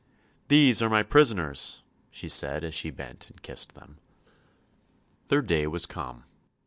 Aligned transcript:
"These 0.47 0.81
are 0.81 0.89
my 0.89 1.03
prisoners," 1.03 1.83
she 2.09 2.27
said, 2.27 2.63
as 2.63 2.73
she 2.73 2.89
bent 2.89 3.29
and 3.29 3.39
kissed 3.43 3.75
them. 3.75 3.99
Their 5.27 5.43
day 5.43 5.67
was 5.67 5.85
come. 5.85 6.23